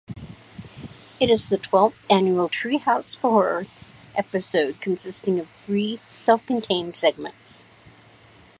[1.19, 3.67] It is the twelfth annual "Treehouse of Horror"
[4.15, 7.67] episode, consisting of three self-contained segments.